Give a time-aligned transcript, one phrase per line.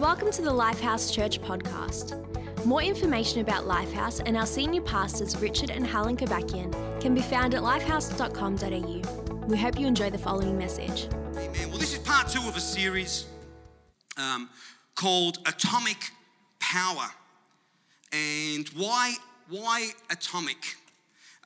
[0.00, 2.16] Welcome to the Lifehouse Church podcast.
[2.64, 7.52] More information about Lifehouse and our senior pastors, Richard and Helen Kobakian, can be found
[7.52, 9.44] at lifehouse.com.au.
[9.46, 11.06] We hope you enjoy the following message.
[11.36, 11.68] Amen.
[11.68, 13.26] Well, this is part two of a series
[14.16, 14.48] um,
[14.94, 15.98] called Atomic
[16.60, 17.10] Power.
[18.10, 19.16] And why,
[19.50, 20.76] why atomic?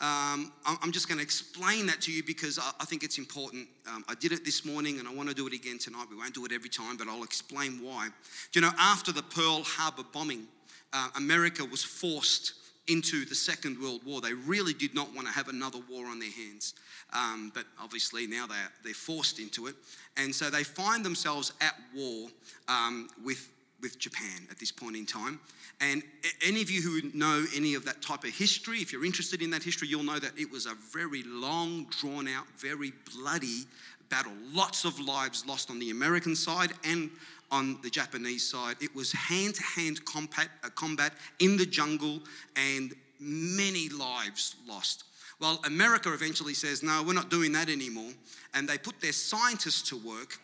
[0.00, 3.68] Um, I'm just going to explain that to you because I, I think it's important.
[3.88, 6.06] Um, I did it this morning and I want to do it again tonight.
[6.10, 8.08] We won't do it every time, but I'll explain why.
[8.52, 10.46] Do you know, after the Pearl Harbor bombing,
[10.92, 12.54] uh, America was forced
[12.88, 14.20] into the Second World War.
[14.20, 16.74] They really did not want to have another war on their hands.
[17.12, 19.76] Um, but obviously now they're, they're forced into it.
[20.16, 22.28] And so they find themselves at war
[22.68, 23.48] um, with,
[23.84, 25.38] with Japan at this point in time.
[25.78, 26.02] And
[26.42, 29.50] any of you who know any of that type of history, if you're interested in
[29.50, 33.66] that history, you'll know that it was a very long, drawn out, very bloody
[34.08, 34.32] battle.
[34.52, 37.10] Lots of lives lost on the American side and
[37.50, 38.76] on the Japanese side.
[38.80, 42.20] It was hand to hand combat, in the jungle
[42.56, 45.04] and many lives lost.
[45.40, 48.12] Well, America eventually says, no, we're not doing that anymore.
[48.54, 50.38] And they put their scientists to work.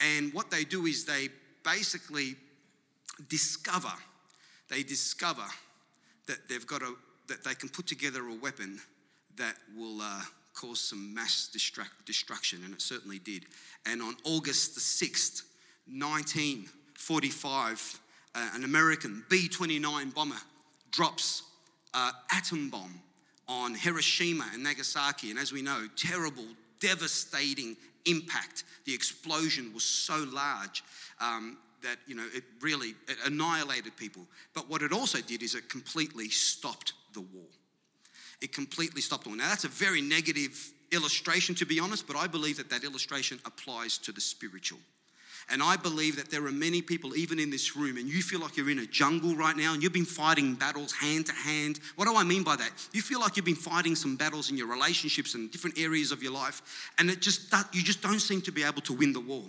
[0.00, 1.28] And what they do is they
[1.62, 2.36] basically
[3.28, 3.92] discover,
[4.68, 5.44] they discover
[6.26, 6.94] that they've got a,
[7.28, 8.80] that they can put together a weapon
[9.36, 10.22] that will uh,
[10.54, 13.44] cause some mass destruct, destruction, and it certainly did.
[13.86, 15.44] And on August the 6th,
[15.86, 18.00] 1945,
[18.34, 20.40] uh, an American B 29 bomber
[20.90, 21.42] drops
[21.94, 23.00] an atom bomb
[23.48, 25.30] on Hiroshima and Nagasaki.
[25.30, 26.44] And as we know, terrible,
[26.78, 28.64] devastating impact.
[28.84, 30.84] The explosion was so large
[31.20, 34.26] um, that, you know, it really it annihilated people.
[34.54, 37.48] But what it also did is it completely stopped the war.
[38.40, 39.38] It completely stopped the war.
[39.38, 43.38] Now, that's a very negative illustration, to be honest, but I believe that that illustration
[43.44, 44.78] applies to the spiritual.
[45.48, 48.40] And I believe that there are many people, even in this room, and you feel
[48.40, 51.80] like you're in a jungle right now and you've been fighting battles hand to hand.
[51.96, 52.70] What do I mean by that?
[52.92, 56.22] You feel like you've been fighting some battles in your relationships and different areas of
[56.22, 59.20] your life, and it just you just don't seem to be able to win the
[59.20, 59.42] war.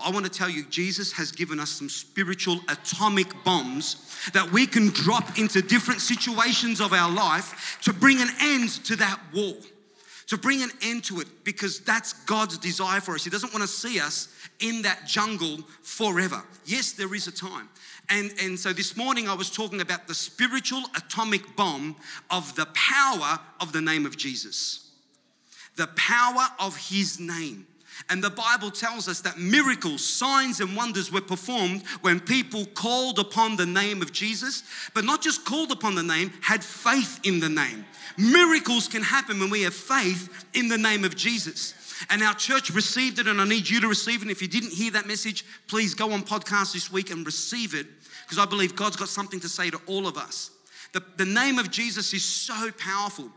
[0.00, 3.96] I want to tell you, Jesus has given us some spiritual atomic bombs
[4.32, 8.96] that we can drop into different situations of our life to bring an end to
[8.96, 9.54] that war
[10.28, 13.24] to bring an end to it because that's God's desire for us.
[13.24, 14.28] He doesn't want to see us
[14.60, 16.42] in that jungle forever.
[16.66, 17.68] Yes, there is a time.
[18.10, 21.96] And, and so this morning I was talking about the spiritual atomic bomb
[22.30, 24.90] of the power of the name of Jesus.
[25.76, 27.66] The power of his name.
[28.08, 33.18] And the Bible tells us that miracles, signs, and wonders were performed when people called
[33.18, 34.62] upon the name of Jesus,
[34.94, 37.84] but not just called upon the name, had faith in the name.
[38.16, 41.74] Miracles can happen when we have faith in the name of Jesus.
[42.10, 44.22] And our church received it, and I need you to receive it.
[44.22, 47.74] And if you didn't hear that message, please go on podcast this week and receive
[47.74, 47.86] it,
[48.22, 50.50] because I believe God's got something to say to all of us.
[50.92, 53.30] The, the name of Jesus is so powerful.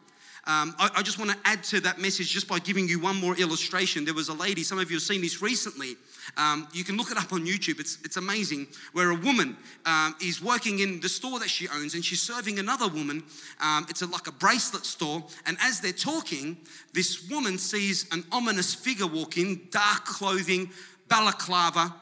[0.48, 3.16] Um, I, I, just want to add to that message just by giving you one
[3.16, 4.06] more illustration.
[4.06, 5.98] There was a lady, some of you have seen this recently.
[6.36, 8.66] Um, you can look it up on YouTube, it's, it's amazing.
[8.94, 12.58] Where a woman um, is working in the store that she owns and she's serving
[12.58, 13.22] another woman.
[13.62, 15.24] Um, it's a, like a bracelet store.
[15.46, 16.58] And as they're talking,
[16.92, 20.72] this woman sees an ominous figure walk in, dark clothing,
[21.08, 21.94] balaclava,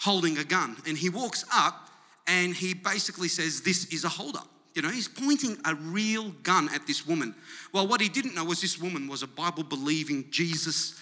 [0.00, 0.76] holding a gun.
[0.86, 1.88] And he walks up
[2.26, 4.48] and he basically says, This is a holdup.
[4.76, 7.34] You know, he's pointing a real gun at this woman.
[7.72, 11.00] Well, what he didn't know was this woman was a Bible believing, Jesus,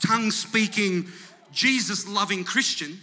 [0.00, 1.08] tongue speaking,
[1.52, 2.98] Jesus loving Christian.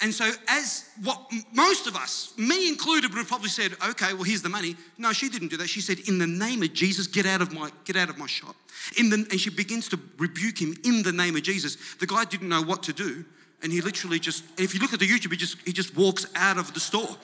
[0.00, 1.20] And so, as what
[1.52, 5.12] most of us, me included, would have probably said, "Okay, well, here's the money." No,
[5.12, 5.68] she didn't do that.
[5.68, 8.26] She said, "In the name of Jesus, get out of my get out of my
[8.26, 8.56] shop."
[8.96, 11.76] In the, and she begins to rebuke him in the name of Jesus.
[11.98, 13.26] The guy didn't know what to do,
[13.62, 14.44] and he literally just.
[14.56, 17.18] If you look at the YouTube, he just he just walks out of the store.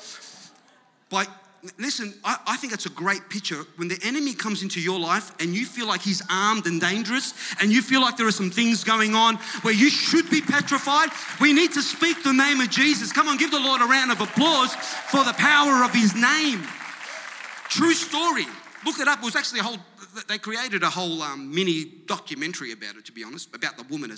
[1.09, 1.29] By
[1.79, 5.33] listen, I, I, think it's a great picture when the enemy comes into your life
[5.41, 8.51] and you feel like he's armed and dangerous and you feel like there are some
[8.51, 11.11] things going on where you should be petrified.
[11.41, 13.13] We need to speak the name of Jesus.
[13.13, 16.63] Come on, give the Lord a round of applause for the power of his name.
[17.69, 18.47] True story.
[18.85, 19.19] Look it up.
[19.19, 19.79] It was actually a whole,
[20.29, 24.11] they created a whole um, mini documentary about it, to be honest, about the woman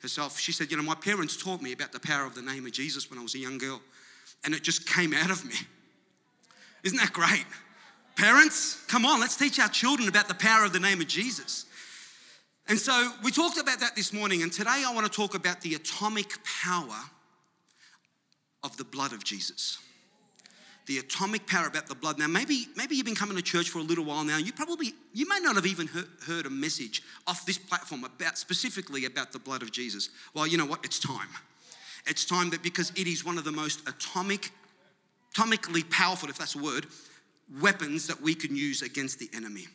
[0.00, 0.38] herself.
[0.38, 2.72] She said, You know, my parents taught me about the power of the name of
[2.72, 3.82] Jesus when I was a young girl,
[4.44, 5.54] and it just came out of me.
[6.84, 7.46] Isn't that great?
[8.16, 11.66] Parents, come on, let's teach our children about the power of the name of Jesus.
[12.68, 15.60] And so we talked about that this morning, and today I want to talk about
[15.60, 17.00] the atomic power
[18.62, 19.78] of the blood of Jesus.
[20.86, 22.18] The atomic power about the blood.
[22.18, 24.36] Now, maybe, maybe you've been coming to church for a little while now.
[24.36, 25.88] You probably, you may not have even
[26.26, 30.10] heard, a message off this platform about specifically about the blood of Jesus.
[30.34, 30.84] Well, you know what?
[30.84, 31.28] It's time.
[32.06, 34.50] It's time that because it is one of the most atomic,
[35.34, 36.86] atomically powerful, if that's a word,
[37.60, 39.66] weapons that we can use against the enemy.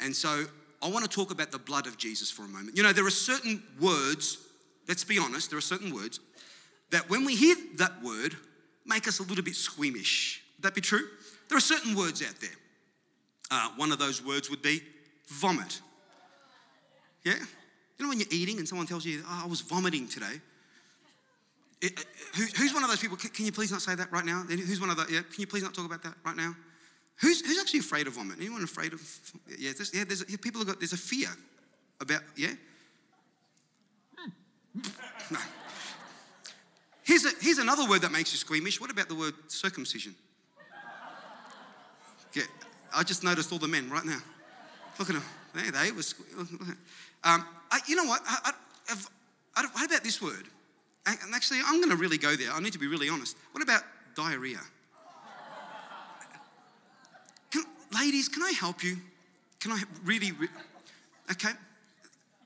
[0.00, 0.44] And so
[0.82, 2.76] I want to talk about the blood of Jesus for a moment.
[2.76, 4.38] You know, there are certain words,
[4.86, 6.20] let's be honest, there are certain words
[6.90, 8.36] that when we hear that word,
[8.86, 10.42] make us a little bit squeamish.
[10.56, 11.06] Would that be true?
[11.48, 12.50] There are certain words out there.
[13.50, 14.80] Uh, one of those words would be
[15.26, 15.80] vomit.
[17.24, 17.34] Yeah?
[17.34, 20.40] You know when you're eating and someone tells you, oh, I was vomiting today?
[21.80, 23.16] Who, who's one of those people?
[23.16, 24.42] Can, can, you please not say that right now?
[24.42, 25.10] Who's one of those?
[25.10, 26.54] Yeah, can you please not talk about that right now?
[27.20, 28.38] Who's, who's actually afraid of vomit?
[28.40, 29.00] Anyone afraid of?
[29.58, 31.28] Yeah, there's, yeah, there's, yeah, people have got, there's a fear
[32.00, 32.52] about, yeah?
[35.30, 35.38] No.
[37.02, 38.80] Here's, a, here's another word that makes you squeamish.
[38.80, 40.14] What about the word circumcision?
[42.34, 42.44] Yeah,
[42.94, 44.18] I just noticed all the men right now.
[44.98, 45.24] Look at them.
[45.54, 46.02] There they were.
[47.24, 48.20] Um, I, you know what?
[48.26, 48.52] I, I,
[48.90, 49.08] i've
[49.72, 50.46] what about this word?
[51.22, 52.52] And actually, I'm going to really go there.
[52.52, 53.36] I need to be really honest.
[53.52, 53.82] What about
[54.14, 54.60] diarrhea?
[57.50, 57.64] Can,
[57.98, 58.96] ladies, can I help you?
[59.60, 60.32] Can I really?
[60.32, 60.48] Re-
[61.32, 61.50] okay.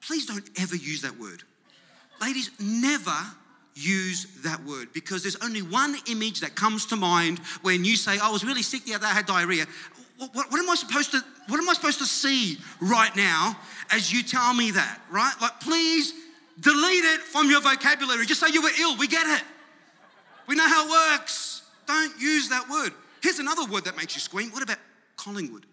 [0.00, 1.42] Please don't ever use that word.
[2.20, 3.16] Ladies, never
[3.74, 8.18] use that word because there's only one image that comes to mind when you say,
[8.18, 9.66] I was really sick the other day, I had diarrhea.
[10.18, 13.56] What, what, what, am I supposed to what am I supposed to see right now
[13.90, 15.32] as you tell me that, right?
[15.40, 16.12] Like please
[16.60, 18.26] delete it from your vocabulary.
[18.26, 18.96] Just say you were ill.
[18.96, 19.42] We get it.
[20.46, 21.62] We know how it works.
[21.86, 22.92] Don't use that word.
[23.22, 24.50] Here's another word that makes you scream.
[24.50, 24.78] What about
[25.16, 25.66] Collingwood?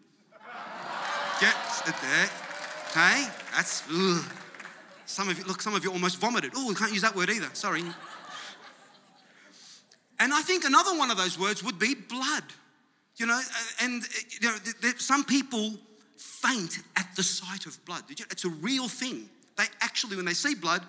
[1.40, 1.56] Get
[1.88, 2.30] it there.
[2.94, 4.24] Hey, that's ugh.
[5.06, 6.52] Some of you, look, some of you almost vomited.
[6.56, 7.50] Oh, we can't use that word either.
[7.54, 7.82] Sorry.
[10.20, 12.44] And I think another one of those words would be blood.
[13.16, 15.74] You know, uh, and uh, you know, some people
[16.18, 18.04] faint at the sight of blood.
[18.10, 19.30] It's a real thing.
[19.60, 20.84] They actually, when they see blood,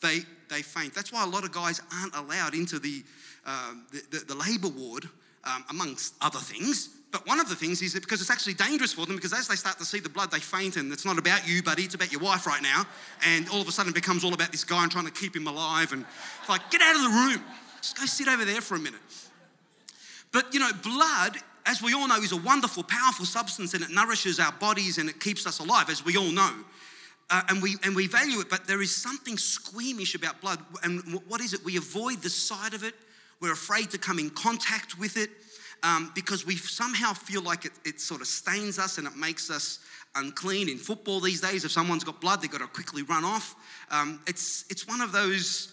[0.00, 0.94] they, they faint.
[0.94, 3.04] That's why a lot of guys aren't allowed into the,
[3.44, 5.06] uh, the, the, the, labor ward,
[5.44, 6.88] um, amongst other things.
[7.12, 9.46] But one of the things is that because it's actually dangerous for them, because as
[9.46, 11.94] they start to see the blood, they faint, and it's not about you, buddy, it's
[11.94, 12.86] about your wife right now.
[13.26, 15.36] And all of a sudden, it becomes all about this guy and trying to keep
[15.36, 15.92] him alive.
[15.92, 16.06] And
[16.40, 17.44] it's like, get out of the room.
[17.82, 19.00] Just go sit over there for a minute.
[20.32, 21.36] But you know, blood,
[21.66, 25.10] as we all know, is a wonderful, powerful substance, and it nourishes our bodies and
[25.10, 26.54] it keeps us alive, as we all know.
[27.30, 30.58] Uh, and, we, and we value it, but there is something squeamish about blood.
[30.82, 31.64] And what is it?
[31.64, 32.94] We avoid the sight of it.
[33.40, 35.30] We're afraid to come in contact with it
[35.82, 39.50] um, because we somehow feel like it, it sort of stains us and it makes
[39.50, 39.80] us
[40.14, 40.68] unclean.
[40.68, 43.54] In football these days, if someone's got blood, they've got to quickly run off.
[43.90, 45.72] Um, it's, it's one of those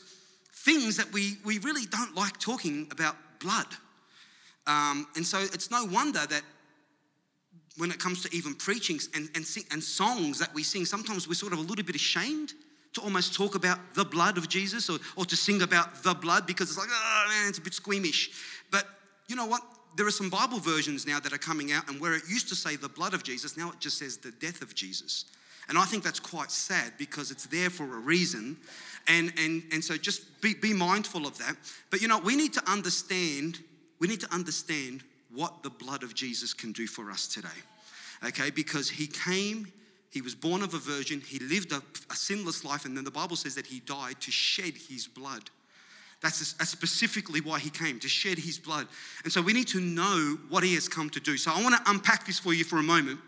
[0.54, 3.68] things that we, we really don't like talking about blood.
[4.68, 6.44] Um, and so it's no wonder that
[7.78, 11.28] when it comes to even preaching and, and, sing, and songs that we sing, sometimes
[11.28, 12.54] we're sort of a little bit ashamed
[12.94, 16.46] to almost talk about the blood of Jesus or, or to sing about the blood
[16.46, 18.32] because it's like, oh man, it's a bit squeamish.
[18.70, 18.86] But
[19.28, 19.62] you know what?
[19.96, 22.56] there are some Bible versions now that are coming out, and where it used to
[22.56, 25.26] say the blood of Jesus, now it just says the death of Jesus.
[25.70, 28.58] And I think that's quite sad because it's there for a reason.
[29.08, 31.56] And, and, and so just be, be mindful of that.
[31.90, 33.60] But you know, we need to understand,
[34.00, 37.48] we need to understand what the blood of Jesus can do for us today.
[38.24, 39.72] Okay, because he came,
[40.10, 41.82] he was born of a virgin, he lived a,
[42.12, 45.50] a sinless life, and then the Bible says that he died to shed his blood.
[46.22, 46.38] That's
[46.70, 48.88] specifically why he came, to shed his blood.
[49.24, 51.36] And so we need to know what he has come to do.
[51.36, 53.20] So I want to unpack this for you for a moment.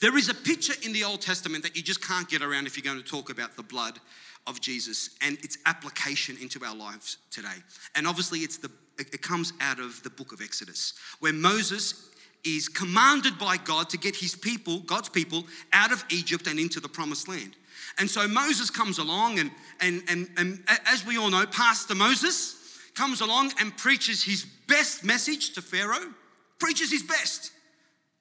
[0.00, 2.74] There is a picture in the Old Testament that you just can't get around if
[2.74, 3.98] you're going to talk about the blood
[4.46, 7.48] of Jesus and its application into our lives today.
[7.94, 12.08] And obviously it's the it comes out of the book of Exodus, where Moses
[12.44, 16.80] is commanded by God to get his people, God's people, out of Egypt and into
[16.80, 17.54] the promised land.
[17.98, 22.56] And so Moses comes along, and, and, and, and as we all know, Pastor Moses
[22.94, 26.12] comes along and preaches his best message to Pharaoh,
[26.58, 27.52] preaches his best.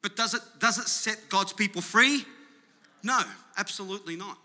[0.01, 2.25] But does it, does it set God's people free?
[3.03, 3.19] No,
[3.57, 4.37] absolutely not.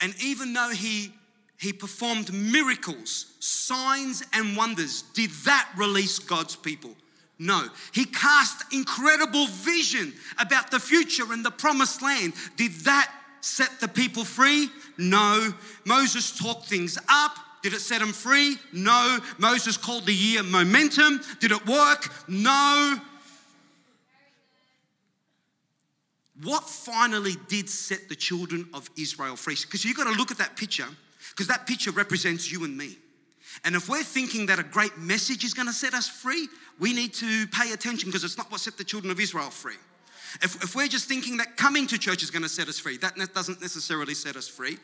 [0.00, 1.12] And even though he,
[1.64, 6.94] he performed miracles, signs, and wonders, did that release God's people?
[7.38, 7.66] No.
[7.92, 12.34] He cast incredible vision about the future and the promised land.
[12.56, 14.68] Did that set the people free?
[14.98, 15.52] No.
[15.86, 17.34] Moses talked things up.
[17.62, 18.56] Did it set them free?
[18.74, 19.18] No.
[19.38, 21.22] Moses called the year momentum.
[21.40, 22.12] Did it work?
[22.28, 23.00] No.
[26.42, 29.56] What finally did set the children of Israel free?
[29.60, 30.88] Because you've got to look at that picture,
[31.34, 32.96] because that picture represents you and me.
[33.64, 36.48] And if we're thinking that a great message is going to set us free,
[36.78, 39.76] we need to pay attention because it's not what set the children of Israel free.
[40.42, 42.96] If, if we're just thinking that coming to church is going to set us free,
[42.98, 44.78] that doesn't necessarily set us free.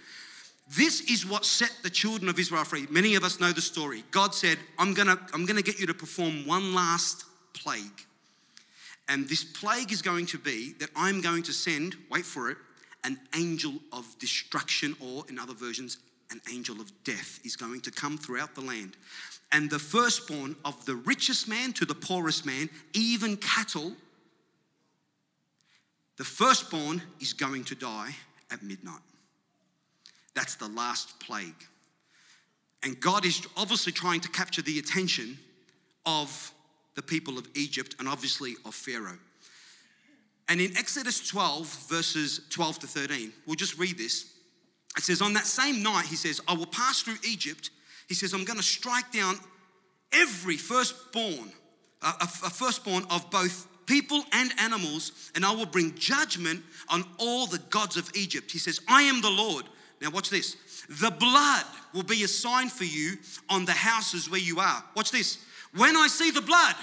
[0.76, 2.86] This is what set the children of Israel free.
[2.90, 4.04] Many of us know the story.
[4.12, 8.06] God said, I'm gonna, I'm gonna get you to perform one last plague.
[9.08, 12.58] And this plague is going to be that I'm going to send, wait for it,
[13.02, 15.98] an angel of destruction, or in other versions,
[16.30, 18.96] an angel of death is going to come throughout the land.
[19.52, 23.92] And the firstborn of the richest man to the poorest man, even cattle,
[26.16, 28.14] the firstborn is going to die
[28.50, 29.00] at midnight.
[30.34, 31.66] That's the last plague.
[32.82, 35.38] And God is obviously trying to capture the attention
[36.06, 36.52] of
[36.94, 39.18] the people of Egypt and obviously of Pharaoh.
[40.48, 44.32] And in Exodus 12, verses 12 to 13, we'll just read this.
[44.96, 47.70] It says, On that same night, he says, I will pass through Egypt.
[48.08, 49.36] He says, I'm going to strike down
[50.12, 51.52] every firstborn,
[52.02, 57.58] a, firstborn of both people and animals, and I will bring judgment on all the
[57.70, 58.50] gods of Egypt.
[58.50, 59.64] He says, I am the Lord.
[60.00, 60.56] Now, watch this.
[60.88, 63.18] The blood will be a sign for you
[63.48, 64.82] on the houses where you are.
[64.96, 65.44] Watch this.
[65.76, 66.74] When I see the blood,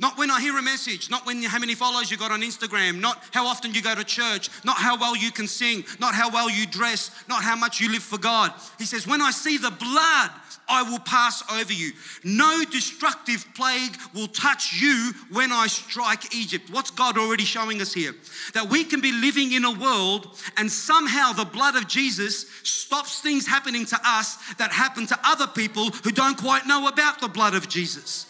[0.00, 3.00] not when I hear a message, not when how many followers you got on Instagram,
[3.00, 6.30] not how often you go to church, not how well you can sing, not how
[6.30, 8.52] well you dress, not how much you live for God.
[8.76, 10.30] He says, When I see the blood,
[10.68, 11.92] I will pass over you.
[12.24, 16.70] No destructive plague will touch you when I strike Egypt.
[16.70, 18.14] What's God already showing us here?
[18.54, 23.20] That we can be living in a world and somehow the blood of Jesus stops
[23.20, 27.28] things happening to us that happen to other people who don't quite know about the
[27.28, 28.26] blood of Jesus.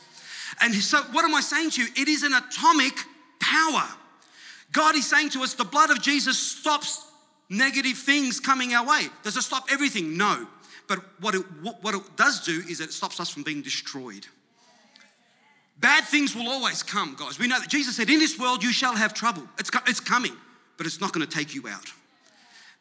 [0.61, 1.88] And so, what am I saying to you?
[1.96, 2.94] It is an atomic
[3.40, 3.88] power.
[4.73, 7.06] God is saying to us the blood of Jesus stops
[7.49, 9.06] negative things coming our way.
[9.23, 10.16] Does it stop everything?
[10.16, 10.46] No.
[10.87, 11.42] But what it,
[11.80, 14.26] what it does do is that it stops us from being destroyed.
[15.78, 17.38] Bad things will always come, guys.
[17.38, 19.42] We know that Jesus said, In this world you shall have trouble.
[19.58, 20.37] It's, it's coming,
[20.76, 21.92] but it's not going to take you out.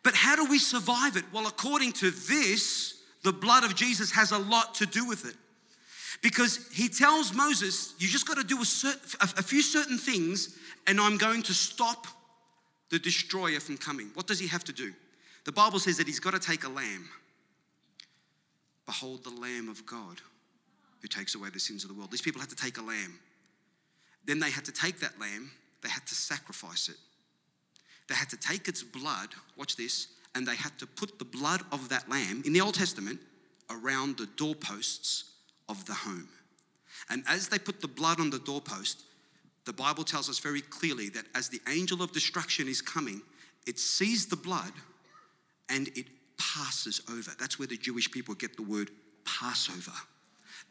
[0.04, 1.24] But how do we survive it?
[1.32, 5.36] Well, according to this, the blood of Jesus has a lot to do with it.
[6.24, 11.00] Because he tells Moses, You just got to do a, a few certain things, and
[11.00, 12.08] I'm going to stop
[12.90, 14.10] the destroyer from coming.
[14.14, 14.94] What does he have to do?
[15.44, 17.10] The Bible says that he's got to take a lamb.
[18.86, 20.22] Behold the Lamb of God
[21.02, 22.12] who takes away the sins of the world.
[22.12, 23.20] These people had to take a lamb.
[24.26, 25.52] Then they had to take that lamb,
[25.82, 26.96] they had to sacrifice it.
[28.08, 31.62] They had to take its blood, watch this, and they had to put the blood
[31.74, 33.20] of that lamb in the Old Testament
[33.70, 35.33] around the doorposts
[35.70, 36.28] of the home.
[37.10, 39.04] And as they put the blood on the doorpost,
[39.66, 43.22] the Bible tells us very clearly that as the angel of destruction is coming,
[43.66, 44.74] it sees the blood
[45.70, 47.32] and it passes over.
[47.40, 48.92] That's where the Jewish people get the word
[49.26, 49.94] Passover.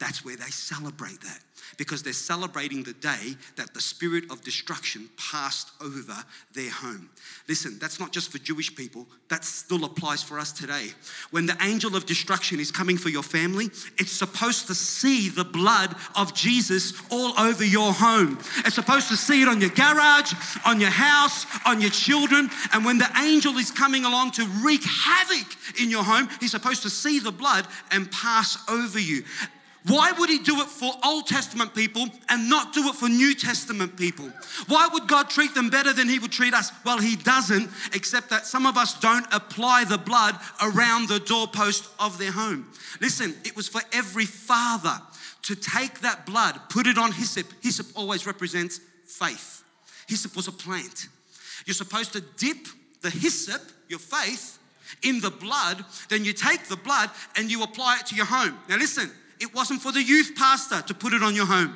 [0.03, 1.39] That's where they celebrate that
[1.77, 7.09] because they're celebrating the day that the spirit of destruction passed over their home.
[7.47, 10.87] Listen, that's not just for Jewish people, that still applies for us today.
[11.31, 13.67] When the angel of destruction is coming for your family,
[13.97, 18.37] it's supposed to see the blood of Jesus all over your home.
[18.65, 20.33] It's supposed to see it on your garage,
[20.65, 22.49] on your house, on your children.
[22.73, 25.47] And when the angel is coming along to wreak havoc
[25.81, 29.23] in your home, he's supposed to see the blood and pass over you.
[29.85, 33.35] Why would he do it for Old Testament people and not do it for New
[33.35, 34.31] Testament people?
[34.67, 36.71] Why would God treat them better than he would treat us?
[36.85, 41.89] Well, he doesn't, except that some of us don't apply the blood around the doorpost
[41.99, 42.67] of their home.
[43.01, 45.01] Listen, it was for every father
[45.43, 47.47] to take that blood, put it on hyssop.
[47.61, 49.63] Hyssop always represents faith.
[50.07, 51.09] Hyssop was a plant.
[51.65, 52.67] You're supposed to dip
[53.01, 54.59] the hyssop, your faith,
[55.01, 58.57] in the blood, then you take the blood and you apply it to your home.
[58.69, 61.75] Now, listen, it wasn't for the youth pastor to put it on your home.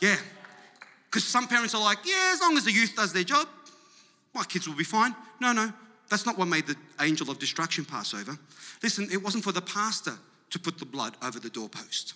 [0.00, 0.16] Yeah.
[1.04, 3.46] Because some parents are like, yeah, as long as the youth does their job,
[4.34, 5.14] my kids will be fine.
[5.40, 5.72] No, no,
[6.08, 8.36] that's not what made the angel of destruction pass over.
[8.82, 10.14] Listen, it wasn't for the pastor
[10.50, 12.14] to put the blood over the doorpost.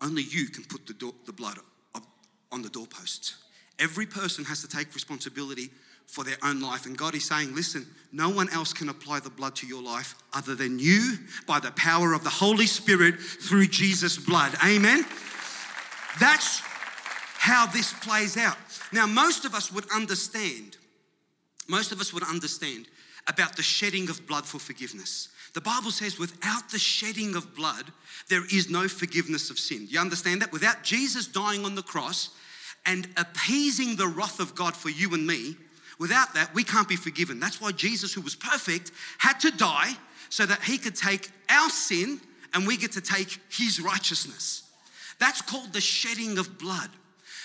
[0.00, 1.58] Only you can put the, door, the blood
[2.52, 3.36] on the doorposts.
[3.78, 5.70] Every person has to take responsibility
[6.08, 6.86] for their own life.
[6.86, 10.14] And God is saying, listen, no one else can apply the blood to your life
[10.34, 14.52] other than you by the power of the Holy Spirit through Jesus' blood.
[14.66, 15.04] Amen?
[16.18, 16.62] That's
[17.36, 18.56] how this plays out.
[18.90, 20.78] Now, most of us would understand,
[21.68, 22.88] most of us would understand
[23.26, 25.28] about the shedding of blood for forgiveness.
[25.52, 27.92] The Bible says, without the shedding of blood,
[28.30, 29.86] there is no forgiveness of sin.
[29.90, 30.52] You understand that?
[30.52, 32.30] Without Jesus dying on the cross
[32.86, 35.56] and appeasing the wrath of God for you and me,
[35.98, 37.40] Without that, we can't be forgiven.
[37.40, 39.96] That's why Jesus, who was perfect, had to die
[40.28, 42.20] so that he could take our sin
[42.54, 44.62] and we get to take his righteousness.
[45.18, 46.90] That's called the shedding of blood.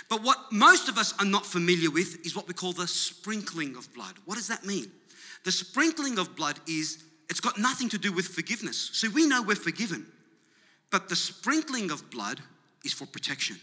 [0.09, 3.75] But what most of us are not familiar with is what we call the sprinkling
[3.75, 4.13] of blood.
[4.25, 4.91] What does that mean?
[5.43, 8.91] The sprinkling of blood is, it's got nothing to do with forgiveness.
[8.93, 10.05] So we know we're forgiven.
[10.91, 12.39] But the sprinkling of blood
[12.85, 13.57] is for protection.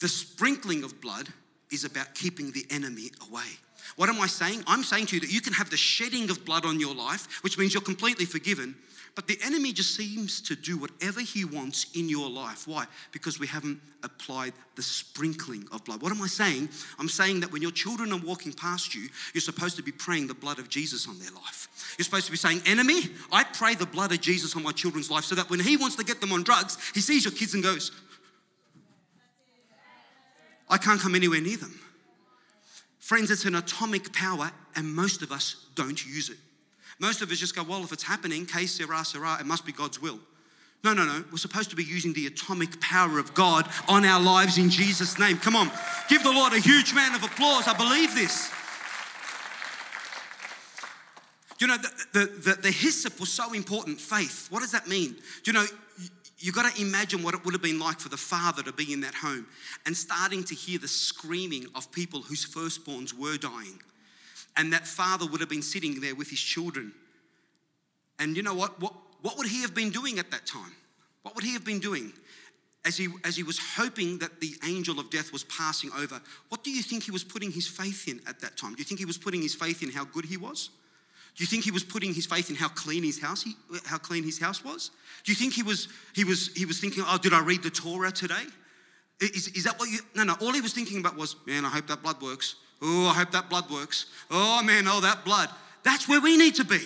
[0.00, 1.28] The sprinkling of blood
[1.70, 3.46] is about keeping the enemy away.
[3.96, 4.62] What am I saying?
[4.66, 7.42] I'm saying to you that you can have the shedding of blood on your life,
[7.42, 8.74] which means you're completely forgiven,
[9.14, 12.68] but the enemy just seems to do whatever he wants in your life.
[12.68, 12.86] Why?
[13.12, 16.00] Because we haven't applied the sprinkling of blood.
[16.00, 16.68] What am I saying?
[16.98, 20.28] I'm saying that when your children are walking past you, you're supposed to be praying
[20.28, 21.94] the blood of Jesus on their life.
[21.98, 25.10] You're supposed to be saying, Enemy, I pray the blood of Jesus on my children's
[25.10, 27.54] life so that when he wants to get them on drugs, he sees your kids
[27.54, 27.90] and goes,
[30.70, 31.78] I can't come anywhere near them.
[33.00, 36.36] Friends, it's an atomic power, and most of us don't use it.
[37.00, 39.72] Most of us just go, well, if it's happening, que sera, sera, it must be
[39.72, 40.20] God's will.
[40.84, 41.24] No, no, no.
[41.30, 45.18] We're supposed to be using the atomic power of God on our lives in Jesus'
[45.18, 45.36] name.
[45.38, 45.70] Come on,
[46.08, 47.66] give the Lord a huge round of applause.
[47.66, 48.50] I believe this.
[51.58, 54.46] You know, the, the, the, the hyssop was so important, faith.
[54.50, 55.16] What does that mean?
[55.42, 55.66] Do you know,
[56.40, 58.92] you've got to imagine what it would have been like for the father to be
[58.92, 59.46] in that home
[59.86, 63.78] and starting to hear the screaming of people whose firstborns were dying.
[64.56, 66.92] And that father would have been sitting there with his children.
[68.18, 68.80] And you know what?
[68.80, 70.72] What, what would he have been doing at that time?
[71.22, 72.12] What would he have been doing?
[72.84, 76.64] As he, as he was hoping that the angel of death was passing over, what
[76.64, 78.72] do you think he was putting his faith in at that time?
[78.72, 80.70] Do you think he was putting his faith in how good he was?
[81.36, 83.54] Do you think he was putting his faith in how clean his house he,
[83.86, 84.90] how clean his house was?
[85.24, 87.70] Do you think he was he was he was thinking, oh, did I read the
[87.70, 88.44] Torah today?
[89.20, 89.98] Is, is that what you?
[90.14, 90.34] No, no.
[90.40, 92.56] All he was thinking about was, man, I hope that blood works.
[92.82, 94.06] Oh, I hope that blood works.
[94.30, 95.50] Oh man, oh that blood.
[95.82, 96.80] That's where we need to be.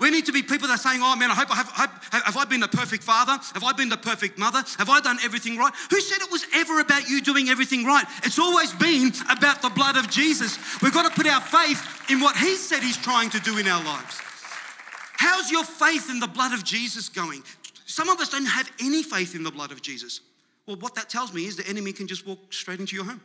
[0.00, 2.24] We need to be people that are saying, oh man, I hope I have, have,
[2.24, 3.32] have I been the perfect father?
[3.54, 4.62] Have I been the perfect mother?
[4.78, 5.72] Have I done everything right?
[5.90, 8.04] Who said it was ever about you doing everything right?
[8.24, 10.58] It's always been about the blood of Jesus.
[10.82, 13.66] We've got to put our faith in what he said he's trying to do in
[13.68, 14.20] our lives.
[15.18, 17.42] How's your faith in the blood of Jesus going?
[17.86, 20.20] Some of us don't have any faith in the blood of Jesus.
[20.66, 23.20] Well, what that tells me is the enemy can just walk straight into your home.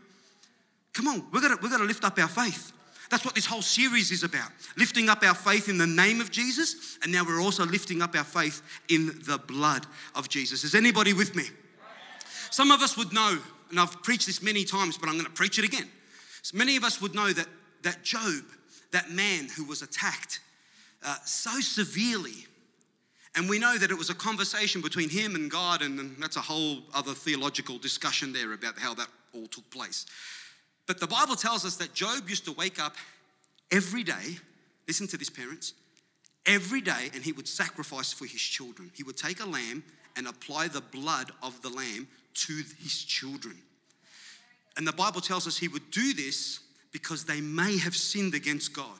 [0.93, 2.71] Come on, we've got to, we've got to lift up our faith.
[3.11, 6.31] That's what this whole series is about lifting up our faith in the name of
[6.31, 10.63] Jesus, and now we're also lifting up our faith in the blood of Jesus.
[10.63, 11.43] Is anybody with me?
[12.51, 13.37] Some of us would know,
[13.69, 15.89] and I've preached this many times, but I'm going to preach it again.
[16.41, 17.47] So many of us would know that,
[17.83, 18.43] that Job,
[18.91, 20.39] that man who was attacked
[21.05, 22.47] uh, so severely,
[23.35, 26.41] and we know that it was a conversation between him and God, and that's a
[26.41, 30.05] whole other theological discussion there about how that all took place.
[30.91, 32.97] But the Bible tells us that Job used to wake up
[33.71, 34.35] every day,
[34.89, 35.73] listen to this, parents,
[36.45, 38.91] every day, and he would sacrifice for his children.
[38.93, 39.85] He would take a lamb
[40.17, 43.55] and apply the blood of the lamb to his children.
[44.75, 46.59] And the Bible tells us he would do this
[46.91, 48.99] because they may have sinned against God.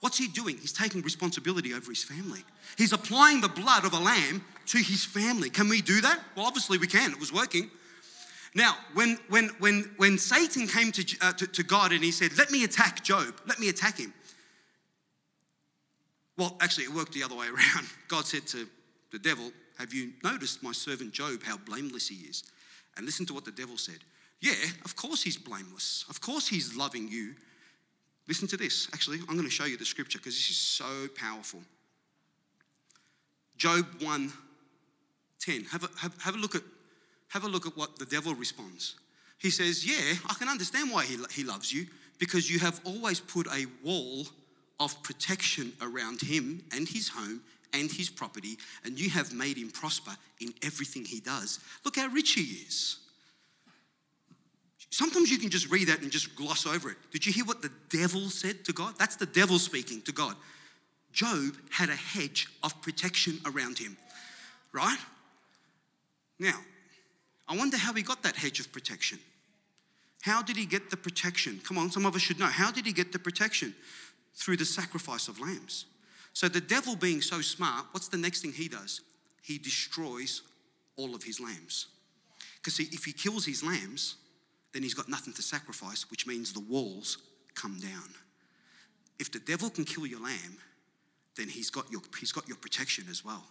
[0.00, 0.56] What's he doing?
[0.56, 2.42] He's taking responsibility over his family.
[2.78, 5.50] He's applying the blood of a lamb to his family.
[5.50, 6.20] Can we do that?
[6.34, 7.12] Well, obviously we can.
[7.12, 7.70] It was working.
[8.58, 12.36] Now, when, when, when, when Satan came to, uh, to, to God and he said,
[12.36, 14.12] Let me attack Job, let me attack him.
[16.36, 17.86] Well, actually, it worked the other way around.
[18.08, 18.66] God said to
[19.12, 22.42] the devil, Have you noticed my servant Job, how blameless he is?
[22.96, 23.98] And listen to what the devil said.
[24.40, 26.04] Yeah, of course he's blameless.
[26.10, 27.36] Of course he's loving you.
[28.26, 28.88] Listen to this.
[28.92, 31.60] Actually, I'm going to show you the scripture because this is so powerful.
[33.56, 34.32] Job 1
[35.38, 35.64] 10.
[35.66, 36.62] Have a, have, have a look at
[37.28, 38.94] have a look at what the devil responds.
[39.38, 41.86] He says, Yeah, I can understand why he, he loves you
[42.18, 44.26] because you have always put a wall
[44.80, 47.40] of protection around him and his home
[47.72, 51.60] and his property, and you have made him prosper in everything he does.
[51.84, 52.98] Look how rich he is.
[54.90, 56.96] Sometimes you can just read that and just gloss over it.
[57.12, 58.94] Did you hear what the devil said to God?
[58.98, 60.34] That's the devil speaking to God.
[61.12, 63.96] Job had a hedge of protection around him,
[64.72, 64.98] right?
[66.38, 66.58] Now,
[67.48, 69.18] I wonder how he got that hedge of protection.
[70.22, 71.60] How did he get the protection?
[71.64, 72.46] Come on, some of us should know.
[72.46, 73.74] How did he get the protection?
[74.34, 75.86] Through the sacrifice of lambs.
[76.32, 79.00] So, the devil being so smart, what's the next thing he does?
[79.42, 80.42] He destroys
[80.96, 81.86] all of his lambs.
[82.56, 84.16] Because, see, if he kills his lambs,
[84.72, 87.18] then he's got nothing to sacrifice, which means the walls
[87.54, 88.14] come down.
[89.18, 90.58] If the devil can kill your lamb,
[91.36, 93.44] then he's got your, he's got your protection as well.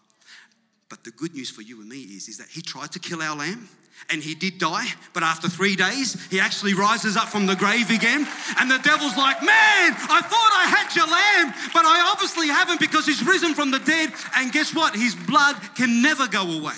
[0.90, 3.22] But the good news for you and me is, is that he tried to kill
[3.22, 3.68] our lamb
[4.10, 7.90] and he did die, but after three days, he actually rises up from the grave
[7.90, 8.28] again.
[8.60, 12.80] And the devil's like, Man, I thought I had your lamb, but I obviously haven't
[12.80, 14.14] because he's risen from the dead.
[14.36, 14.96] And guess what?
[14.96, 16.78] His blood can never go away.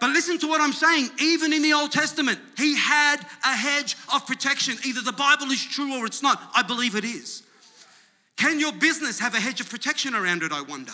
[0.00, 1.10] But listen to what I'm saying.
[1.20, 4.76] Even in the Old Testament, he had a hedge of protection.
[4.84, 6.42] Either the Bible is true or it's not.
[6.54, 7.42] I believe it is.
[8.36, 10.92] Can your business have a hedge of protection around it, I wonder?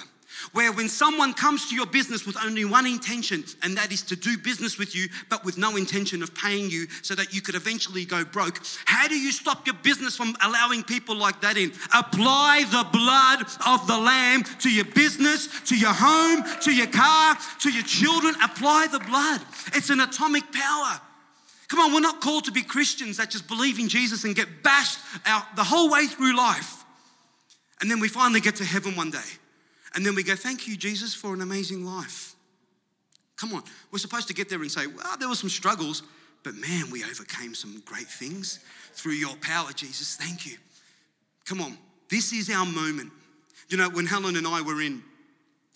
[0.52, 4.16] Where when someone comes to your business with only one intention, and that is to
[4.16, 7.54] do business with you, but with no intention of paying you so that you could
[7.54, 11.72] eventually go broke, how do you stop your business from allowing people like that in?
[11.94, 17.36] Apply the blood of the Lamb to your business, to your home, to your car,
[17.60, 18.34] to your children.
[18.42, 19.40] Apply the blood.
[19.74, 21.00] It's an atomic power.
[21.68, 24.62] Come on, we're not called to be Christians that just believe in Jesus and get
[24.62, 26.84] bashed out the whole way through life.
[27.80, 29.37] And then we finally get to heaven one day.
[29.98, 32.36] And then we go, Thank you, Jesus, for an amazing life.
[33.36, 36.04] Come on, we're supposed to get there and say, Well, there were some struggles,
[36.44, 38.60] but man, we overcame some great things
[38.92, 40.14] through your power, Jesus.
[40.14, 40.56] Thank you.
[41.46, 41.76] Come on,
[42.08, 43.10] this is our moment.
[43.70, 45.02] You know, when Helen and I were in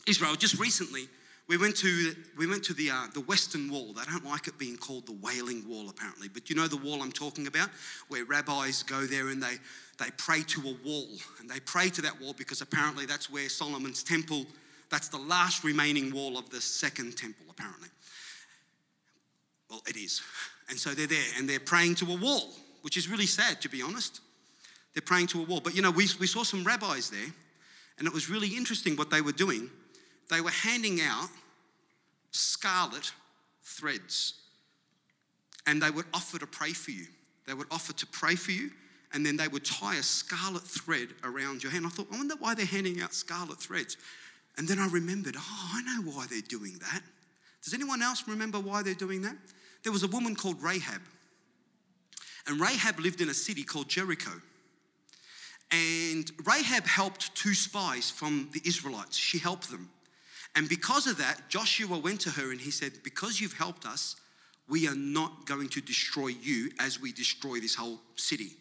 [0.07, 1.09] Israel just recently,
[1.49, 3.93] we went to we went to the uh, the Western Wall.
[3.93, 6.29] They don't like it being called the Wailing Wall, apparently.
[6.29, 7.71] But you know the wall I'm talking about,
[8.07, 9.57] where rabbis go there and they
[10.03, 11.09] they pray to a wall,
[11.41, 14.47] and they pray to that wall because apparently that's where Solomon's temple.
[14.91, 17.89] That's the last remaining wall of the second temple, apparently.
[19.71, 20.21] Well, it is.
[20.69, 22.51] And so they're there and they're praying to a wall,
[22.83, 24.21] which is really sad, to be honest.
[24.95, 25.61] They're praying to a wall.
[25.61, 27.33] But you know, we, we saw some rabbis there,
[27.99, 29.71] and it was really interesting what they were doing
[30.33, 31.29] they were handing out
[32.31, 33.13] scarlet
[33.63, 34.35] threads.
[35.67, 37.07] And they would offer to pray for you.
[37.47, 38.71] They would offer to pray for you,
[39.13, 41.87] and then they would tie a scarlet thread around your hand.
[41.87, 43.97] I thought, I wonder why they're handing out scarlet threads.
[44.57, 47.03] And then I remembered, oh, I know why they're doing that.
[47.63, 49.37] Does anyone else remember why they're doing that?
[49.83, 51.01] There was a woman called Rahab.
[52.47, 54.31] And Rahab lived in a city called Jericho.
[55.71, 59.17] And Rahab helped two spies from the Israelites.
[59.17, 59.91] She helped them.
[60.55, 64.17] And because of that, Joshua went to her and he said, Because you've helped us,
[64.69, 68.57] we are not going to destroy you as we destroy this whole city.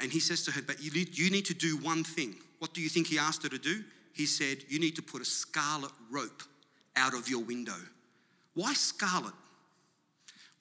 [0.00, 2.36] And he says to her, But you need, you need to do one thing.
[2.58, 3.82] What do you think he asked her to do?
[4.12, 6.42] He said, You need to put a scarlet rope
[6.96, 7.76] out of your window.
[8.54, 9.34] Why scarlet?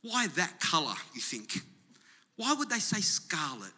[0.02, 1.62] Why that color, you think?
[2.36, 3.71] Why would they say scarlet?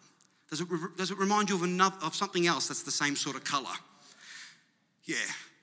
[0.50, 3.36] Does it, does it remind you of, another, of something else that's the same sort
[3.36, 3.74] of color?
[5.04, 5.16] Yeah,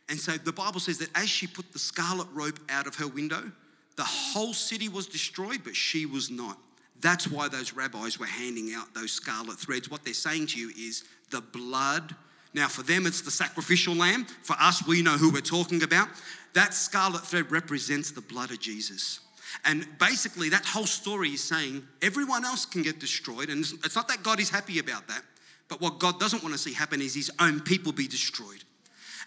[0.09, 3.07] and so the Bible says that as she put the scarlet rope out of her
[3.07, 3.51] window,
[3.95, 6.57] the whole city was destroyed, but she was not.
[7.01, 9.89] That's why those rabbis were handing out those scarlet threads.
[9.89, 12.15] What they're saying to you is the blood.
[12.53, 14.25] Now, for them, it's the sacrificial lamb.
[14.43, 16.07] For us, we know who we're talking about.
[16.53, 19.19] That scarlet thread represents the blood of Jesus.
[19.65, 23.49] And basically, that whole story is saying everyone else can get destroyed.
[23.49, 25.21] And it's not that God is happy about that,
[25.67, 28.63] but what God doesn't want to see happen is his own people be destroyed.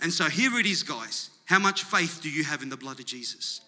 [0.00, 1.30] And so here it is, guys.
[1.46, 3.60] How much faith do you have in the blood of Jesus?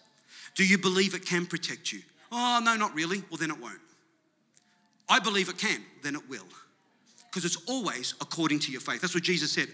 [0.55, 2.01] Do you believe it can protect you?
[2.31, 3.23] Oh, no, not really.
[3.29, 3.79] Well, then it won't.
[5.11, 6.47] I believe it can, then it will.
[7.29, 9.01] Because it's always according to your faith.
[9.01, 9.67] That's what Jesus said.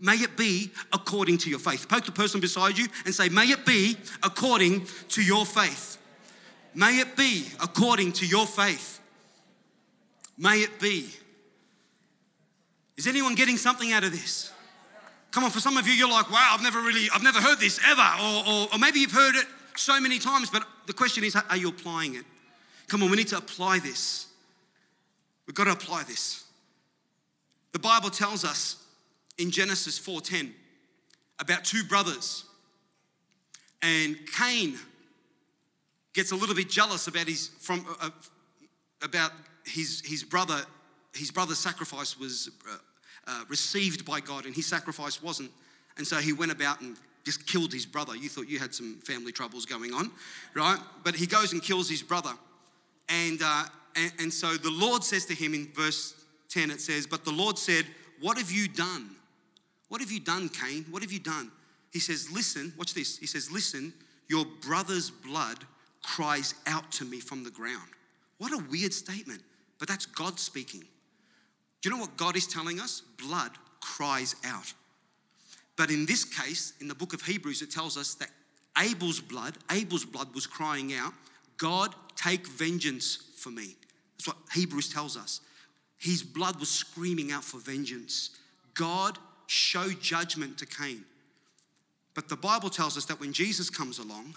[0.00, 1.88] May it be according to your faith.
[1.88, 5.96] Poke the person beside you and say, May it be according to your faith.
[6.74, 9.00] May it be according to your faith.
[10.36, 11.08] May it be.
[12.96, 14.52] Is anyone getting something out of this?
[15.30, 17.58] Come on, for some of you, you're like, wow, I've never really, I've never heard
[17.58, 18.08] this ever.
[18.20, 21.56] Or, or, or maybe you've heard it so many times, but the question is, are
[21.56, 22.24] you applying it?
[22.88, 24.28] Come on, we need to apply this.
[25.46, 26.44] We've got to apply this.
[27.72, 28.82] The Bible tells us
[29.38, 30.52] in Genesis 4:10
[31.38, 32.44] about two brothers.
[33.82, 34.78] And Cain
[36.14, 38.10] gets a little bit jealous about his from uh,
[39.02, 39.32] about
[39.66, 40.64] his his brother
[41.14, 42.76] his brother's sacrifice was uh,
[43.26, 45.50] uh, received by God, and his sacrifice wasn't.
[45.96, 48.16] And so he went about and just killed his brother.
[48.16, 50.10] You thought you had some family troubles going on,
[50.54, 50.78] right?
[51.04, 52.32] But he goes and kills his brother.
[53.08, 53.64] And, uh,
[53.96, 56.14] and, and so the Lord says to him in verse
[56.50, 57.84] 10, it says, But the Lord said,
[58.20, 59.10] What have you done?
[59.88, 60.86] What have you done, Cain?
[60.90, 61.50] What have you done?
[61.92, 63.18] He says, Listen, watch this.
[63.18, 63.92] He says, Listen,
[64.28, 65.58] your brother's blood
[66.02, 67.88] cries out to me from the ground.
[68.38, 69.42] What a weird statement,
[69.78, 70.84] but that's God speaking.
[71.80, 73.02] Do you know what God is telling us?
[73.18, 74.72] Blood cries out.
[75.76, 78.30] But in this case, in the book of Hebrews, it tells us that
[78.78, 81.12] Abel's blood, Abel's blood was crying out,
[81.56, 83.76] God, take vengeance for me.
[84.16, 85.40] That's what Hebrews tells us.
[85.98, 88.30] His blood was screaming out for vengeance.
[88.74, 91.04] God, show judgment to Cain.
[92.14, 94.36] But the Bible tells us that when Jesus comes along,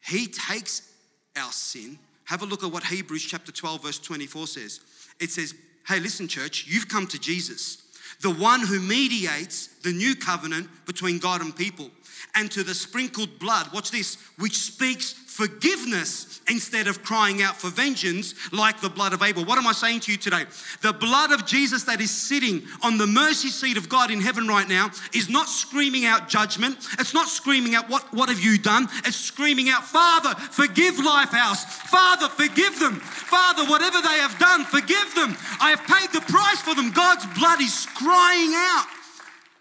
[0.00, 0.92] he takes
[1.36, 1.98] our sin.
[2.24, 4.80] Have a look at what Hebrews chapter 12, verse 24 says.
[5.20, 5.54] It says,
[5.86, 7.82] Hey, listen, church, you've come to Jesus,
[8.20, 11.90] the one who mediates the new covenant between God and people.
[12.34, 17.70] and to the sprinkled blood, watch this, which speaks forgiveness instead of crying out for
[17.70, 19.44] vengeance like the blood of Abel.
[19.44, 20.42] What am I saying to you today?
[20.82, 24.48] The blood of Jesus that is sitting on the mercy seat of God in heaven
[24.48, 26.76] right now is not screaming out judgment.
[26.98, 28.88] It's not screaming out, What, what have you done?
[29.04, 31.62] It's screaming out, Father, forgive Lifehouse.
[31.86, 32.96] Father, forgive them.
[32.96, 35.36] Father, whatever they have done, forgive them.
[35.60, 36.90] I have paid the price for them.
[36.90, 38.86] God's blood is crying out.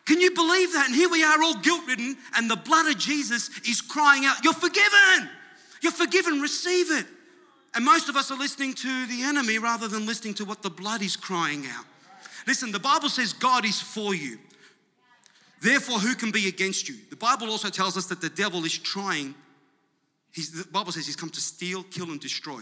[0.08, 0.88] Can you believe that?
[0.88, 4.44] And here we are all guilt ridden, and the blood of Jesus is crying out,
[4.44, 5.30] You're forgiven.
[5.82, 7.06] You're forgiven, receive it.
[7.76, 10.70] And most of us are listening to the enemy rather than listening to what the
[10.70, 11.86] blood is crying out.
[12.48, 14.40] Listen, the Bible says God is for you.
[15.62, 16.96] Therefore, who can be against you?
[17.10, 19.36] The Bible also tells us that the devil is trying.
[20.32, 22.62] He's, the Bible says he's come to steal, kill, and destroy.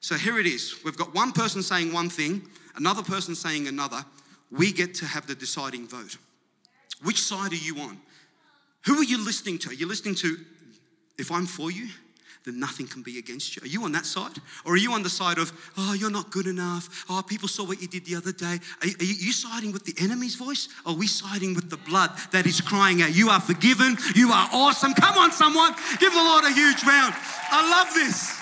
[0.00, 0.76] So here it is.
[0.84, 2.42] We've got one person saying one thing,
[2.76, 4.04] another person saying another.
[4.50, 6.18] We get to have the deciding vote.
[7.02, 7.98] Which side are you on?
[8.84, 9.70] Who are you listening to?
[9.70, 10.38] Are you listening to,
[11.18, 11.88] if I'm for you,
[12.46, 13.62] then nothing can be against you.
[13.62, 14.38] Are you on that side?
[14.64, 17.04] Or are you on the side of, oh, you're not good enough?
[17.10, 18.60] Oh, people saw what you did the other day.
[18.82, 20.68] Are, are you siding with the enemy's voice?
[20.86, 23.98] Or are we siding with the blood that is crying out, You are forgiven.
[24.14, 24.94] You are awesome.
[24.94, 25.74] Come on, someone.
[25.98, 27.14] Give the Lord a huge round.
[27.50, 28.40] I love this.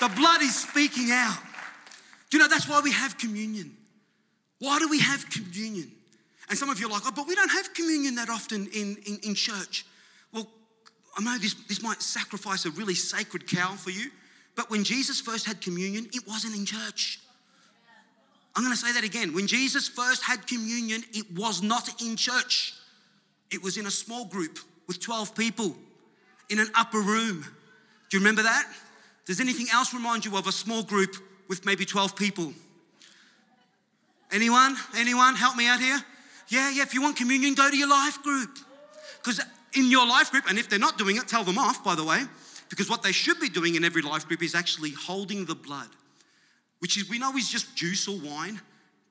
[0.00, 1.38] The blood is speaking out.
[2.28, 3.74] Do you know that's why we have communion?
[4.58, 5.90] Why do we have communion?
[6.50, 8.98] And some of you are like, oh, but we don't have communion that often in,
[9.06, 9.86] in, in church.
[11.16, 14.10] I know this, this might sacrifice a really sacred cow for you,
[14.54, 17.20] but when Jesus first had communion, it wasn't in church.
[18.54, 19.34] I'm going to say that again.
[19.34, 22.74] When Jesus first had communion, it was not in church.
[23.50, 25.76] It was in a small group with 12 people
[26.48, 27.42] in an upper room.
[28.08, 28.66] Do you remember that?
[29.26, 31.16] Does anything else remind you of a small group
[31.48, 32.52] with maybe 12 people?
[34.32, 34.76] Anyone?
[34.96, 35.34] Anyone?
[35.34, 36.00] Help me out here.
[36.48, 36.82] Yeah, yeah.
[36.82, 38.58] If you want communion, go to your life group.
[39.18, 39.40] Because
[39.76, 42.04] in your life group, and if they're not doing it, tell them off, by the
[42.04, 42.22] way,
[42.68, 45.88] because what they should be doing in every life group is actually holding the blood,
[46.80, 48.60] which is, we know is just juice or wine,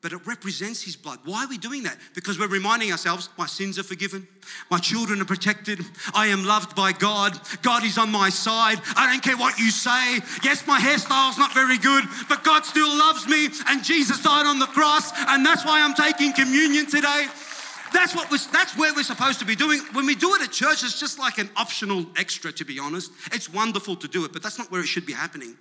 [0.01, 1.17] but it represents his blood.
[1.25, 1.97] Why are we doing that?
[2.13, 4.27] Because we're reminding ourselves my sins are forgiven,
[4.69, 5.79] my children are protected,
[6.13, 8.79] I am loved by God, God is on my side.
[8.95, 10.19] I don't care what you say.
[10.43, 14.59] Yes, my hairstyle's not very good, but God still loves me, and Jesus died on
[14.59, 17.25] the cross, and that's why I'm taking communion today.
[17.95, 19.79] That's what we're, that's where we're supposed to be doing.
[19.93, 23.09] When we do it at church, it's just like an optional extra, to be honest.
[23.31, 25.55] It's wonderful to do it, but that's not where it should be happening.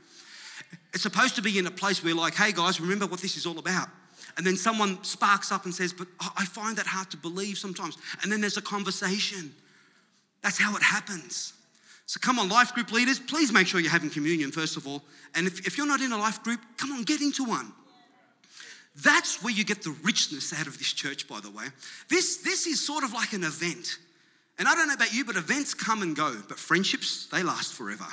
[0.92, 3.46] It's supposed to be in a place where, like, hey guys, remember what this is
[3.46, 3.88] all about.
[4.36, 7.96] And then someone sparks up and says, But I find that hard to believe sometimes.
[8.22, 9.54] And then there's a conversation.
[10.42, 11.52] That's how it happens.
[12.06, 15.02] So come on, life group leaders, please make sure you're having communion, first of all.
[15.36, 17.72] And if, if you're not in a life group, come on, get into one.
[19.02, 21.64] That's where you get the richness out of this church, by the way.
[22.08, 23.98] This, this is sort of like an event.
[24.58, 27.72] And I don't know about you, but events come and go, but friendships, they last
[27.72, 28.06] forever.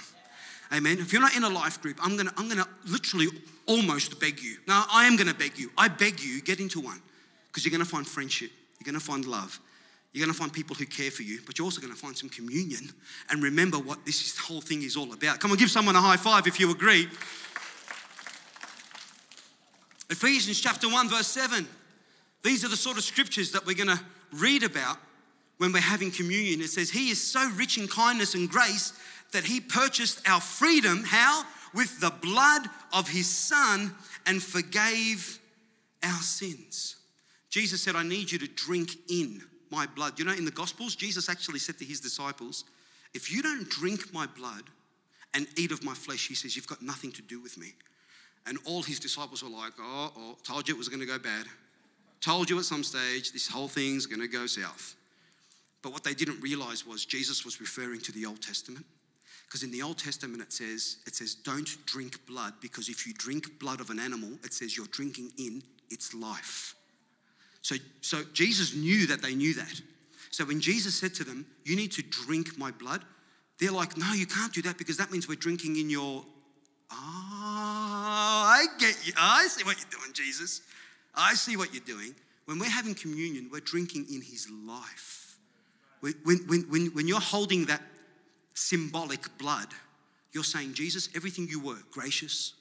[0.74, 0.98] Amen.
[1.00, 3.28] If you're not in a life group, I'm gonna, I'm gonna literally
[3.68, 4.58] almost beg you.
[4.68, 5.70] Now, I am gonna beg you.
[5.78, 7.02] I beg you, get into one.
[7.48, 9.60] Because you're gonna find friendship, you're gonna find love,
[10.14, 12.90] you're gonna find people who care for you, but you're also gonna find some communion
[13.30, 15.40] and remember what this whole thing is all about.
[15.40, 17.08] Come on, give someone a high five if you agree.
[20.12, 21.66] Ephesians chapter 1, verse 7.
[22.44, 24.98] These are the sort of scriptures that we're going to read about
[25.58, 26.60] when we're having communion.
[26.60, 28.92] It says, He is so rich in kindness and grace
[29.32, 31.06] that He purchased our freedom.
[31.06, 31.46] How?
[31.74, 33.96] With the blood of His Son
[34.26, 35.40] and forgave
[36.04, 36.98] our sins.
[37.50, 40.20] Jesus said, I need you to drink in my blood.
[40.20, 42.66] You know, in the Gospels, Jesus actually said to His disciples,
[43.14, 44.64] If you don't drink my blood
[45.34, 47.76] and eat of my flesh, He says, you've got nothing to do with me.
[48.48, 51.20] And all his disciples were like, oh, oh, told you it was going to go
[51.20, 51.46] bad.
[52.22, 54.96] Told you at some stage this whole thing's going to go south.
[55.82, 58.86] But what they didn't realize was Jesus was referring to the Old Testament.
[59.48, 63.14] Because in the Old Testament it says, it says, don't drink blood, because if you
[63.14, 66.76] drink blood of an animal, it says you're drinking in its life.
[67.62, 69.82] So, so Jesus knew that they knew that.
[70.32, 73.04] So when Jesus said to them, You need to drink my blood,
[73.60, 76.26] they're like, No, you can't do that because that means we're drinking in your
[76.92, 79.14] Oh, I get you.
[79.16, 80.62] Oh, I see what you're doing, Jesus.
[81.16, 82.14] Oh, I see what you're doing.
[82.46, 85.38] When we're having communion, we're drinking in his life.
[86.02, 87.82] When, when, when, when you're holding that
[88.54, 89.68] symbolic blood,
[90.34, 92.54] you're saying, Jesus, everything you were gracious,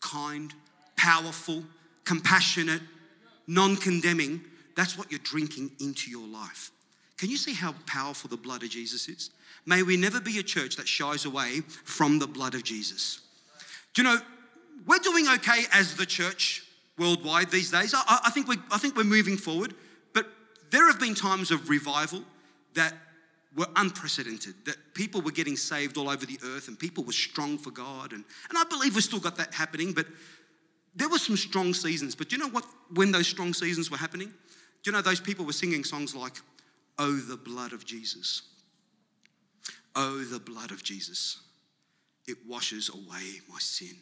[0.00, 0.52] kind,
[0.96, 1.62] powerful,
[2.04, 2.82] compassionate,
[3.46, 4.40] non condemning
[4.76, 6.70] that's what you're drinking into your life.
[7.16, 9.30] Can you see how powerful the blood of Jesus is?
[9.64, 13.20] May we never be a church that shies away from the blood of Jesus.
[13.96, 14.18] You know,
[14.86, 16.62] we're doing okay as the church
[16.98, 17.94] worldwide these days.
[17.94, 19.74] I, I, think, we, I think we're moving forward,
[20.12, 20.26] but
[20.70, 22.22] there have been times of revival
[22.74, 22.94] that
[23.56, 27.56] were unprecedented, that people were getting saved all over the earth and people were strong
[27.56, 28.12] for God.
[28.12, 30.06] And, and I believe we've still got that happening, but
[30.94, 32.14] there were some strong seasons.
[32.14, 34.28] But do you know what, when those strong seasons were happening?
[34.28, 36.34] Do you know those people were singing songs like,
[36.98, 38.42] Oh, the blood of Jesus.
[39.94, 41.40] Oh, the blood of Jesus.
[42.26, 43.96] It washes away my sin.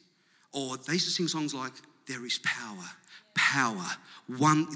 [0.53, 1.73] Or they used to sing songs like,
[2.07, 2.89] There is power
[3.35, 3.85] power.
[4.27, 4.67] One,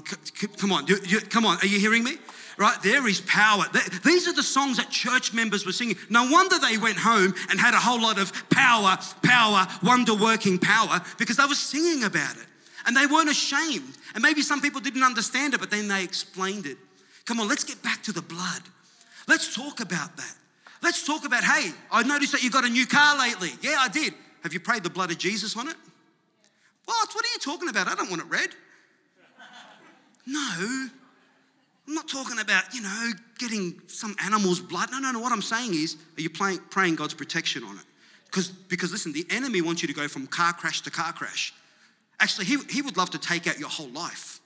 [0.57, 2.17] come on, you, you, come on, are you hearing me?
[2.57, 3.63] Right, there is power.
[4.03, 5.95] These are the songs that church members were singing.
[6.09, 10.59] No wonder they went home and had a whole lot of power, power, wonder working
[10.59, 12.45] power because they were singing about it.
[12.85, 13.97] And they weren't ashamed.
[14.13, 16.77] And maybe some people didn't understand it, but then they explained it.
[17.25, 18.61] Come on, let's get back to the blood.
[19.27, 20.35] Let's talk about that.
[20.81, 23.51] Let's talk about, hey, I noticed that you got a new car lately.
[23.61, 24.13] Yeah, I did.
[24.43, 25.75] Have you prayed the blood of Jesus on it?
[26.85, 27.09] What?
[27.13, 27.87] What are you talking about?
[27.87, 28.49] I don't want it red.
[30.25, 30.87] No.
[31.87, 34.89] I'm not talking about, you know, getting some animal's blood.
[34.91, 35.19] No, no, no.
[35.19, 37.85] What I'm saying is, are you praying, praying God's protection on it?
[38.25, 41.53] Because, because listen, the enemy wants you to go from car crash to car crash.
[42.19, 44.38] Actually, he, he would love to take out your whole life.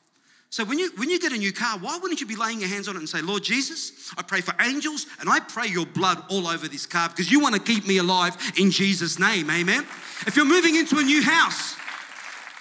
[0.54, 2.70] So when you when you get a new car, why wouldn't you be laying your
[2.70, 5.88] hands on it and say, Lord Jesus, I pray for angels and I pray your
[5.88, 9.50] blood all over this car because you want to keep me alive in Jesus' name.
[9.50, 9.84] Amen.
[10.28, 11.76] If you're moving into a new house,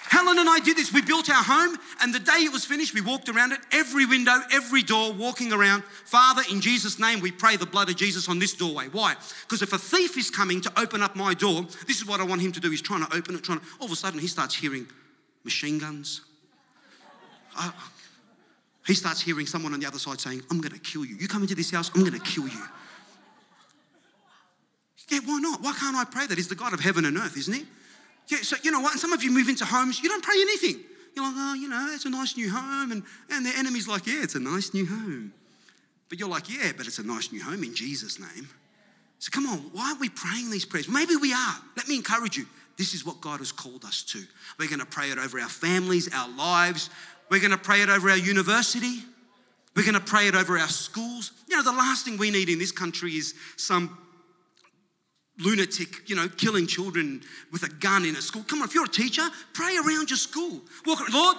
[0.09, 0.91] Helen and I did this.
[0.91, 4.07] We built our home, and the day it was finished, we walked around it, every
[4.07, 5.83] window, every door, walking around.
[5.83, 8.87] Father, in Jesus' name, we pray the blood of Jesus on this doorway.
[8.91, 9.13] Why?
[9.41, 12.23] Because if a thief is coming to open up my door, this is what I
[12.23, 12.71] want him to do.
[12.71, 13.65] He's trying to open it, trying to.
[13.79, 14.87] All of a sudden, he starts hearing
[15.43, 16.21] machine guns.
[17.57, 17.71] Uh,
[18.85, 21.15] he starts hearing someone on the other side saying, I'm going to kill you.
[21.15, 22.63] You come into this house, I'm going to kill you.
[25.09, 25.61] Yeah, why not?
[25.61, 26.37] Why can't I pray that?
[26.37, 27.65] He's the God of heaven and earth, isn't he?
[28.29, 28.93] Yeah, so you know what?
[28.93, 30.83] And some of you move into homes, you don't pray anything.
[31.15, 32.91] You're like, oh, you know, it's a nice new home.
[32.91, 35.33] And, and the enemy's like, yeah, it's a nice new home.
[36.09, 38.49] But you're like, yeah, but it's a nice new home in Jesus' name.
[39.19, 40.89] So come on, why aren't we praying these prayers?
[40.89, 41.55] Maybe we are.
[41.77, 42.45] Let me encourage you.
[42.77, 44.23] This is what God has called us to.
[44.57, 46.89] We're going to pray it over our families, our lives.
[47.33, 48.99] We're going to pray it over our university.
[49.75, 51.31] We're going to pray it over our schools.
[51.49, 53.97] You know, the last thing we need in this country is some
[55.39, 58.43] lunatic, you know, killing children with a gun in a school.
[58.47, 60.61] Come on, if you're a teacher, pray around your school.
[60.85, 61.37] Walk, Lord,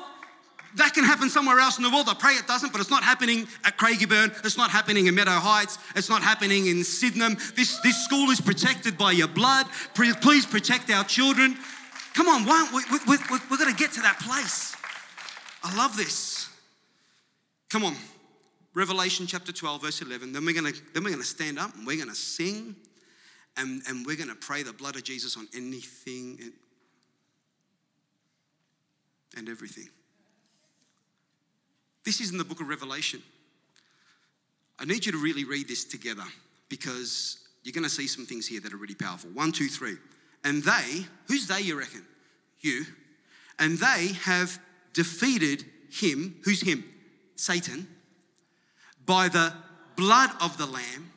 [0.75, 2.09] that can happen somewhere else in the world.
[2.09, 4.45] I pray it doesn't, but it's not happening at Craigieburn.
[4.45, 5.79] It's not happening in Meadow Heights.
[5.95, 7.37] It's not happening in Sydenham.
[7.55, 9.67] This, this school is protected by your blood.
[9.95, 11.57] Please protect our children.
[12.15, 14.75] Come on, why we, we, we, we're going to get to that place.
[15.65, 16.49] I love this.
[17.71, 17.97] Come on.
[18.75, 20.33] Revelation chapter 12, verse 11.
[20.33, 22.77] Then we're to, then we're to stand up and we're to sing
[23.57, 26.53] and, and we're to pray the blood of Jesus on anything and,
[29.37, 29.89] and everything.
[32.05, 33.23] This is in the book of Revelation.
[34.79, 36.25] I need you to really read this together
[36.69, 39.31] because you're going to see some things here that are really powerful.
[39.31, 39.97] One, two, three.
[40.43, 42.05] And they, who's they, you reckon?
[42.61, 42.85] You.
[43.59, 44.59] And they have
[44.95, 46.85] defeated him, who's him?
[47.37, 47.87] Satan,
[49.05, 49.53] by the
[49.97, 51.13] blood of the Lamb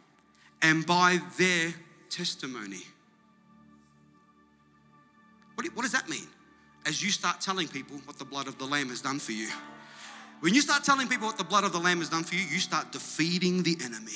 [0.62, 1.74] and by their
[2.10, 2.82] testimony.
[5.56, 6.28] What, what does that mean?
[6.86, 9.50] As you start telling people what the blood of the Lamb has done for you.
[10.40, 12.42] When you start telling people what the blood of the Lamb has done for you,
[12.42, 14.14] you start defeating the enemy.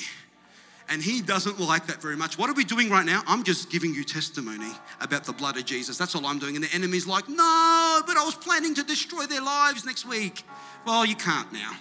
[0.92, 2.36] And he doesn't like that very much.
[2.36, 3.22] What are we doing right now?
[3.26, 5.96] I'm just giving you testimony about the blood of Jesus.
[5.96, 6.54] That's all I'm doing.
[6.54, 10.42] And the enemy's like, no, but I was planning to destroy their lives next week.
[10.86, 11.72] Well, you can't now.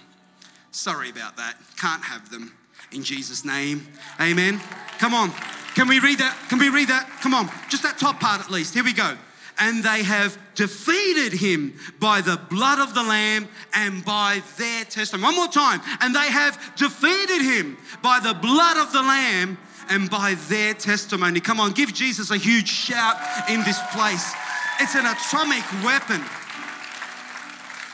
[0.71, 1.57] Sorry about that.
[1.75, 2.53] Can't have them
[2.93, 3.85] in Jesus' name.
[4.21, 4.61] Amen.
[4.97, 5.31] Come on.
[5.75, 6.37] Can we read that?
[6.47, 7.05] Can we read that?
[7.19, 7.49] Come on.
[7.67, 8.73] Just that top part at least.
[8.73, 9.17] Here we go.
[9.59, 15.23] And they have defeated him by the blood of the Lamb and by their testimony.
[15.23, 15.81] One more time.
[15.99, 19.57] And they have defeated him by the blood of the Lamb
[19.89, 21.39] and by their testimony.
[21.39, 23.17] Come on, give Jesus a huge shout
[23.49, 24.33] in this place.
[24.79, 26.21] It's an atomic weapon.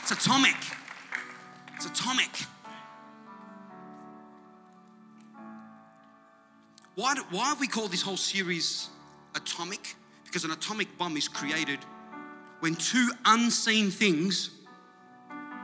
[0.02, 0.56] It's atomic.
[1.76, 2.30] It's atomic.
[6.94, 8.88] Why, do, why have we called this whole series
[9.34, 9.94] atomic?
[10.28, 11.78] Because an atomic bomb is created
[12.60, 14.50] when two unseen things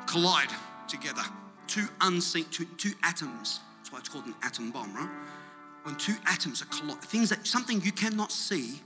[0.07, 0.48] collide
[0.88, 1.21] together.
[1.67, 3.60] Two unseen, two, two atoms.
[3.79, 5.08] That's why it's called an atom bomb, right?
[5.83, 8.81] When two atoms are collide, things that something you cannot see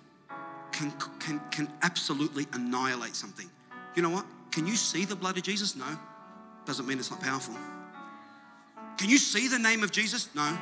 [0.73, 3.49] can, can, can absolutely annihilate something.
[3.95, 4.27] You know what?
[4.51, 5.77] Can you see the blood of Jesus?
[5.77, 5.87] No.
[6.67, 7.55] Doesn't mean it's not powerful.
[8.97, 10.29] Can you see the name of Jesus?
[10.35, 10.59] No.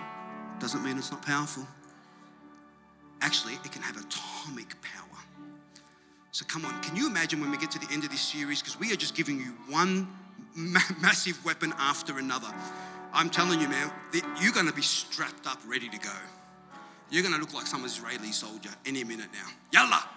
[0.58, 1.66] Doesn't mean it's not powerful.
[3.22, 5.05] Actually, it can have atomic power.
[6.36, 8.60] So come on, can you imagine when we get to the end of this series?
[8.60, 10.06] Because we are just giving you one
[10.54, 12.52] ma- massive weapon after another.
[13.14, 13.90] I'm telling you, man,
[14.38, 16.12] you're going to be strapped up, ready to go.
[17.08, 19.48] You're going to look like some Israeli soldier any minute now.
[19.72, 20.04] Yalla!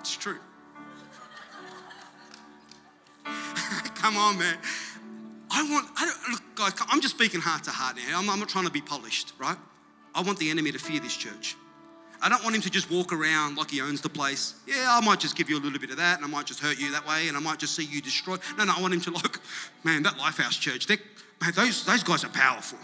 [0.00, 0.38] It's true.
[3.24, 4.58] Come on, man.
[5.50, 8.18] I want, I don't, look, guys, I'm just speaking heart to heart now.
[8.18, 9.56] I'm, I'm not trying to be polished, right?
[10.14, 11.56] I want the enemy to fear this church.
[12.22, 14.54] I don't want him to just walk around like he owns the place.
[14.66, 16.60] Yeah, I might just give you a little bit of that and I might just
[16.60, 18.40] hurt you that way and I might just see you destroyed.
[18.58, 19.38] No, no, I want him to like,
[19.84, 22.78] man, that Lifehouse Church, man, those, those guys are powerful.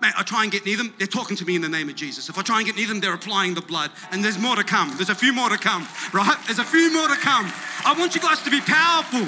[0.00, 1.96] Man, I try and get near them, they're talking to me in the name of
[1.96, 2.28] Jesus.
[2.28, 3.90] If I try and get near them, they're applying the blood.
[4.12, 4.92] And there's more to come.
[4.96, 6.36] There's a few more to come, right?
[6.44, 7.50] There's a few more to come.
[7.84, 9.26] I want you guys to be powerful.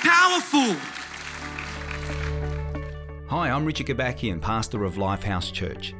[0.00, 0.76] Powerful.
[3.26, 5.92] Hi, I'm Richard Kobakian, pastor of Lifehouse Church.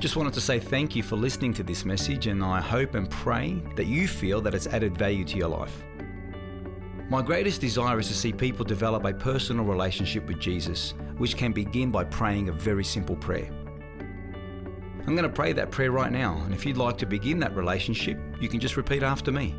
[0.00, 3.08] Just wanted to say thank you for listening to this message, and I hope and
[3.08, 5.82] pray that you feel that it's added value to your life.
[7.08, 11.52] My greatest desire is to see people develop a personal relationship with Jesus, which can
[11.52, 13.48] begin by praying a very simple prayer.
[15.06, 17.54] I'm going to pray that prayer right now, and if you'd like to begin that
[17.54, 19.54] relationship, you can just repeat after me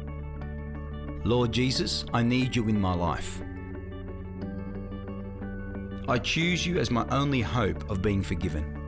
[1.24, 3.42] Lord Jesus, I need you in my life.
[6.08, 8.85] I choose you as my only hope of being forgiven.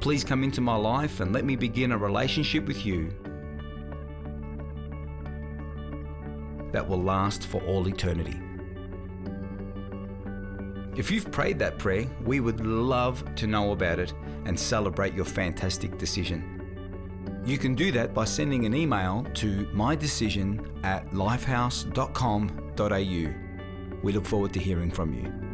[0.00, 3.12] Please come into my life and let me begin a relationship with you
[6.72, 8.38] that will last for all eternity.
[10.96, 14.12] If you've prayed that prayer, we would love to know about it
[14.44, 16.54] and celebrate your fantastic decision.
[17.44, 24.02] You can do that by sending an email to mydecision at lifehouse.com.au.
[24.02, 25.47] We look forward to hearing from you.